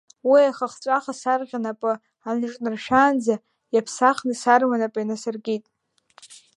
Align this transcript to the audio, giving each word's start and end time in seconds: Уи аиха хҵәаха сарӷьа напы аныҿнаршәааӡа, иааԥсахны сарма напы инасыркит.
Уи 0.29 0.37
аиха 0.45 0.67
хҵәаха 0.71 1.13
сарӷьа 1.21 1.59
напы 1.63 1.91
аныҿнаршәааӡа, 2.29 3.35
иааԥсахны 3.75 4.33
сарма 4.41 4.77
напы 4.81 4.99
инасыркит. 5.01 5.63